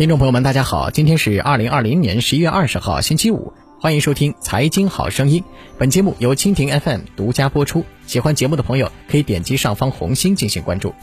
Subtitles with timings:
[0.00, 5.42] 听众朋友们，大家好，今天是二零二零年十一月二十号，星期五，欢迎收听《财经好声音》。
[5.76, 7.84] 本节目由蜻蜓 FM 独家播出。
[8.06, 10.94] 喜欢节目的朋友可以点击上方红心进行关注。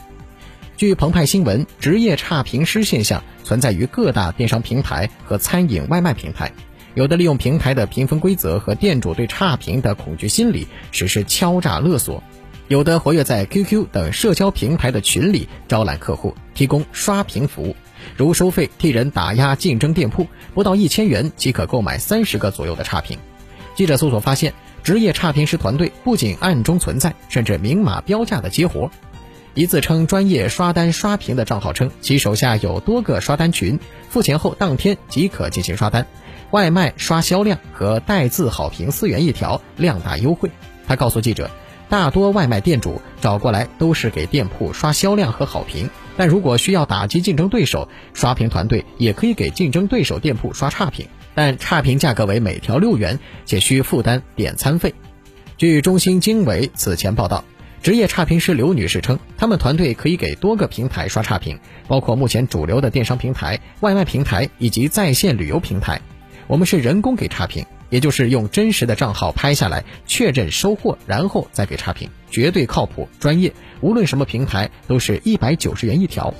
[0.76, 6.50] 据澎湃新闻，职业差评师现象存在于各大电商平台和餐饮外卖平台。
[6.94, 12.20] 有的利用平台的评分规则和店主对差评的恐惧心理实施敲诈勒索；
[12.66, 17.76] 有的活跃在 QQ 等社交平台的群里招揽客户，提供刷屏服务。
[18.16, 23.18] 如收费替人打压竞争店铺，不到一千元即可购买三十个左右的差评。
[23.74, 28.90] 记者搜索发现，职业差评师团队不仅暗中存在，甚至明码标价的接活。
[29.54, 36.06] 一自称专业刷单刷屏的账号称，其手下有多个刷单群，付钱后当天即可进行刷单，
[36.50, 40.50] 外卖刷销量和带字好评四元一条，量大优惠。
[40.86, 41.50] 他告诉记者。
[41.88, 54.94] 大多外卖店主找过来都是给店铺刷销量和好评，但如果需要打击竞争对手，刷屏团队也可以给竞争对手店铺刷差评，但差评价格为每条六元，且需负担点餐费。
[55.56, 57.42] 据中新经纬此前报道，
[57.82, 66.02] 职业差评师刘女士称，他们团队可以给多个平台刷差评，包括目前主流的电商平台、外卖平台以及在线旅游平台。
[66.46, 67.64] 我们是人工给差评。
[67.90, 73.52] 也就是用真实的账号拍下来确认收货，然后再给差评，绝对靠谱专业。
[73.80, 76.34] 无论什么平台，都是一百九十元一条。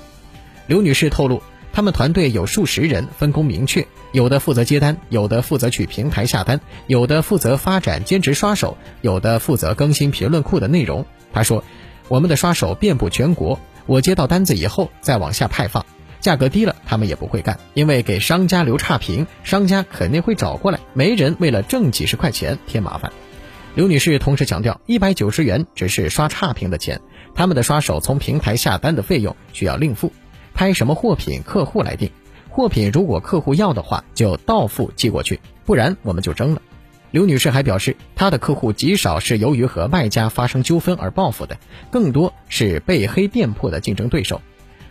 [0.67, 11.07] 刘女士透露，他们团队有数十人，分工明确，有的负责接单，有的负责去平台下单，有的负责发展兼职刷手，有的负责更新评论库的内容。
[11.33, 11.65] 她说
[12.09, 15.87] ：“我们的刷手遍布全国，我接到单子以后再往下派放。”
[16.21, 23.13] 价格低了，他们也不会干，因为给商家留差评，商家肯定会找过来，没人为了挣几十块钱添麻烦。
[23.75, 27.01] 刘女士同时强调，一百九十元只是刷差评的钱，
[27.35, 30.13] 他们的刷手从平台下单的费用需要另付，
[30.55, 32.11] 拍什么货品客户来定，
[32.49, 36.63] 货品如果客户要的话就到付寄过去，不然我们就扔了。
[37.13, 41.57] 刘女士还表示，她的客户极少是由于和卖家发生纠纷而报复的，
[41.91, 44.43] 更多是被黑店铺的竞争对手。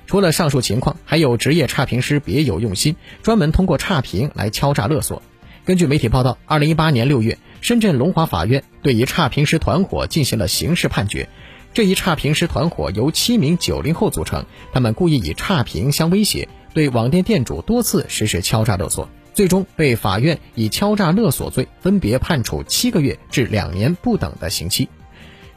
[0.08, 5.22] 除了上述情况，还有职业差评师别有用心，专门通过差评来敲诈勒索。
[5.66, 11.28] 根据媒体报道，二零一八年六月，深圳龙华法院对一差评师团伙进行了刑事判决。
[11.74, 24.88] 这一差评师团伙由七名九零后组成，他们故意以差评相威胁，对网店店主多次实施敲诈勒索，最终被法院以敲诈勒索罪分别判处七个月至两年不等的刑期。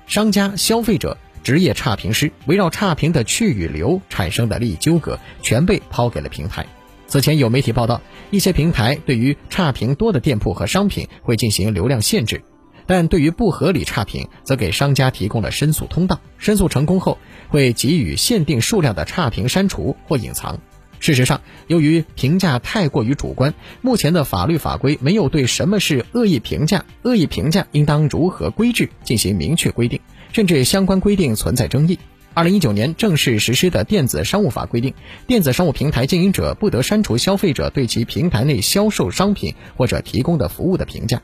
[0.09, 1.17] 商家、消费者。
[1.43, 6.67] 职业差评师围绕差评的去与留产生的利益纠葛，全被抛给了平台。
[7.07, 12.43] 此前有媒体报道，一些平台对于差评多的店铺和商品会进行流量限制，
[12.87, 16.21] 但对于不合理差评，则给商家提供了申诉通道。
[16.39, 17.19] 申诉成功后，
[17.49, 20.61] 会给予限定数量的差评删除或隐藏。
[21.01, 29.99] 事实上，由于评价太过于主观，目前的法律法规没有对什么是恶意评价、恶意评价应当如何规制进行明确规定。
[30.33, 31.99] 甚至相关规定存在争议。
[32.33, 34.95] 二零一九年正式实施的电子商务法规定，
[35.27, 41.21] 电子商务平台经营者不得删除消费者对其平台内销售商品或者提供的服务的评价。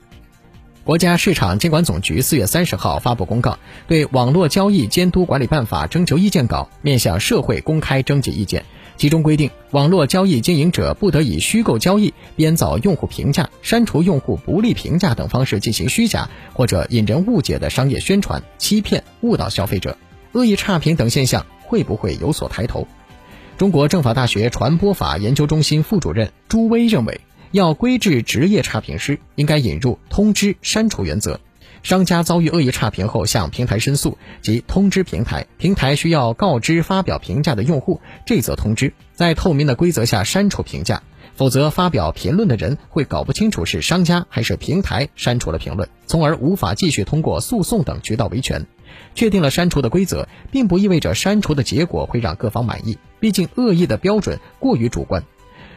[0.83, 3.59] 国家市场监管总局四月三十号发布公告，
[3.89, 8.65] 对《网络交易监督管理办法》征求意见稿面向社会公开征集意见。
[8.97, 19.99] 其中规定，网络交易经营者不得以虚构交易、编造用户评价、删除用户不利评价等方式进行虚假或者引人误解的商业宣传，欺骗、误导消费者。
[20.33, 22.89] 恶意差评等现象会不会有所抬头？
[23.59, 27.21] 中国政法大学传播法研究中心副主任朱威认为，
[27.53, 31.41] 要规制职业差评师，应该引入通知删除原则。
[31.86, 41.04] 商家遭遇恶意差评后向平台申诉，即通知平台，平台需要告知发表评价的用户这则通知，在透明的规则下删除评价，
[41.36, 48.66] 否则发表评论的人会搞不清楚是商家还是平台删除了评论，从而无法继续通过诉讼等渠道维权。
[49.14, 55.22] 确定了删除的规则，并不意味着删除的结果会让各方满意，毕竟恶意的标准过于主观。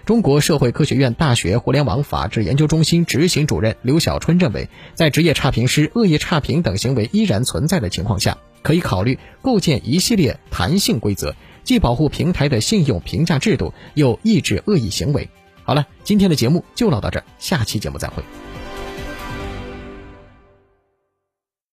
[0.10, 15.30] 中国社会科学院大学互联网法治研究中心执行主任刘晓春认为，在职业差评师恶意差评等行为依然存在的情况下，可以考虑构建一系列弹性规则，既保护平台的信用评价制度，又抑制恶意行为。
[15.64, 18.24] 好了，今天的节目就唠到这儿，下期节目再会。